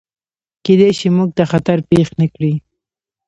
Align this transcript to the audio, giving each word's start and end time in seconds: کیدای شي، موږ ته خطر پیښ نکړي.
کیدای 0.65 0.91
شي، 0.99 1.07
موږ 1.17 1.29
ته 1.37 1.43
خطر 1.51 1.77
پیښ 1.89 2.07
نکړي. 2.21 2.53